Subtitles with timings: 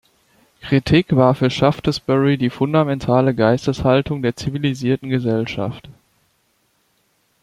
[0.61, 5.89] Kritik war für Shaftesbury die fundamentale Geisteshaltung der zivilisierten Gesellschaft.